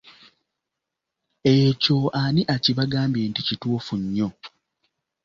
Ekyo 1.55 1.97
ani 2.21 2.41
akibagambye 2.55 3.23
nti 3.29 3.41
kituufu 3.47 3.93
nnyo? 4.01 4.29